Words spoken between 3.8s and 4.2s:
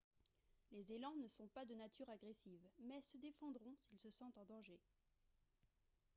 se